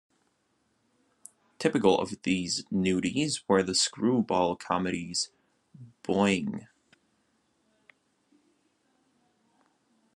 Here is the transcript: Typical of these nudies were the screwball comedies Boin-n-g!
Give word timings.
Typical 1.59 1.99
of 1.99 2.19
these 2.23 2.63
nudies 2.73 3.43
were 3.47 3.61
the 3.61 3.75
screwball 3.75 4.55
comedies 4.55 5.29
Boin-n-g! 6.01 6.65